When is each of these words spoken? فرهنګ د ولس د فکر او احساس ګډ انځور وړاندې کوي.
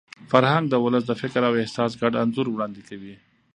فرهنګ 0.31 0.65
د 0.69 0.75
ولس 0.85 1.03
د 1.07 1.11
فکر 1.21 1.41
او 1.49 1.53
احساس 1.61 1.91
ګډ 2.01 2.13
انځور 2.23 2.47
وړاندې 2.49 2.81
کوي. 2.89 3.15